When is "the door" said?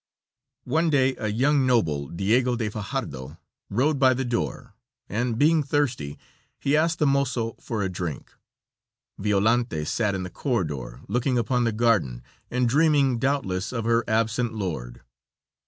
4.15-4.73